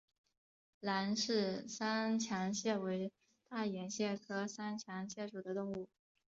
[0.79, 3.11] 兰氏三强蟹为
[3.47, 5.87] 大眼蟹科三强蟹属的动物。